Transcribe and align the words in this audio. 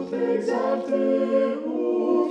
ut 0.00 0.12
exalte 0.36 0.98
ut 1.66 2.29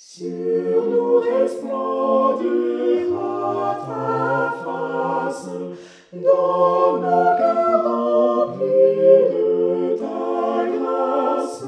Sur 0.00 0.84
nous 0.90 1.18
resplendira 1.18 2.38
ta 3.84 4.54
face, 4.62 5.50
dans 6.12 6.98
nos 6.98 7.30
cœurs 7.36 7.82
remplis 7.84 8.94
de 9.34 9.98
ta 9.98 10.68
grâce. 10.78 11.64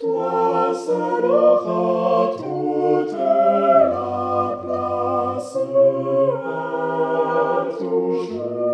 Toi 0.00 0.72
seul 0.74 1.24
auras 1.26 2.30
toute 2.38 3.12
la 3.12 4.58
place. 4.64 5.58
À 6.42 7.68
toujours, 7.78 8.69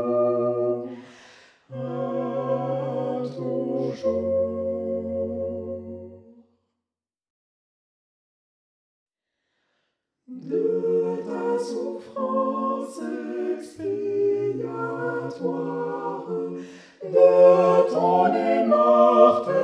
de 10.29 11.23
ta 11.25 11.57
souffrance 11.57 13.01
expiatoire, 13.59 14.67
de 17.05 17.91
ton 17.93 18.27
immortelle 18.65 19.55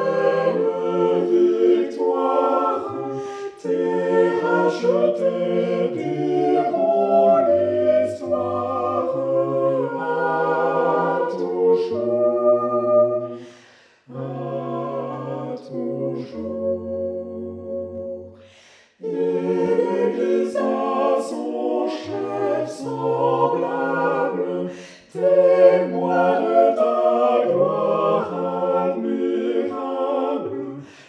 victoire, 1.29 2.95
t'es 3.61 4.41
racheté 4.41 5.53